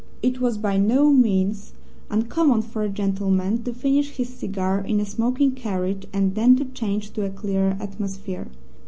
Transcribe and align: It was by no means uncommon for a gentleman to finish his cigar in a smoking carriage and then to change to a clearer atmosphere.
It 0.23 0.41
was 0.41 0.57
by 0.57 0.77
no 0.77 1.11
means 1.11 1.73
uncommon 2.09 2.63
for 2.63 2.81
a 2.81 2.89
gentleman 2.89 3.61
to 3.65 3.71
finish 3.71 4.17
his 4.17 4.29
cigar 4.29 4.79
in 4.81 4.99
a 4.99 5.05
smoking 5.05 5.51
carriage 5.51 6.07
and 6.11 6.33
then 6.33 6.55
to 6.55 6.65
change 6.65 7.11
to 7.11 7.23
a 7.23 7.29
clearer 7.29 7.77
atmosphere. 7.79 8.47